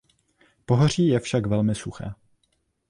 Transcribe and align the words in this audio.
Pohoří 0.65 1.07
je 1.07 1.19
však 1.19 1.47
velmi 1.47 1.75
suché. 1.75 2.13